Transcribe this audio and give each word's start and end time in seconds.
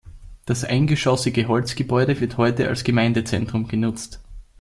Das 0.47 0.63
eingeschossige 0.63 1.47
Holzgebäude 1.47 2.19
wird 2.21 2.37
heute 2.37 2.67
als 2.69 2.83
Gemeindezentrum 2.83 3.67
genutzt. 3.67 4.19